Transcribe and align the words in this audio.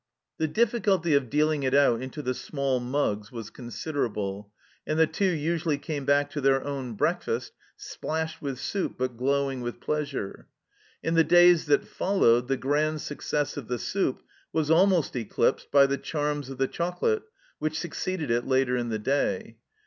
The 0.39 0.47
difficulty 0.47 1.13
of 1.13 1.29
dealing 1.29 1.61
it 1.61 1.75
out 1.75 2.01
into 2.01 2.23
the 2.23 2.33
small 2.33 2.79
mugs 2.79 3.31
was 3.31 3.51
considerable, 3.51 4.51
and 4.87 4.97
the 4.97 5.05
Two 5.05 5.29
usually 5.29 5.77
came 5.77 6.05
back 6.05 6.31
to 6.31 6.41
their 6.41 6.63
own 6.63 6.95
breakfast 6.95 7.51
splashed 7.77 8.41
with 8.41 8.57
soup 8.57 8.95
but 8.97 9.15
glowing 9.15 9.61
with 9.61 9.79
pleasure. 9.79 10.47
In 11.03 11.13
the 11.13 11.23
days 11.23 11.67
that 11.67 11.87
followed, 11.87 12.47
the 12.47 12.57
grand 12.57 13.01
success 13.01 13.57
of 13.57 13.67
the 13.67 13.77
soup 13.77 14.23
was 14.51 14.71
almost 14.71 15.15
eclipsed 15.15 15.69
by 15.69 15.85
the 15.85 15.99
charms 15.99 16.49
of 16.49 16.57
the 16.57 16.67
chocolate 16.67 17.21
which 17.59 17.77
succeeded 17.77 18.31
it 18.31 18.47
later 18.47 18.75
in 18.75 18.89
the 18.89 18.97
day. 18.97 19.57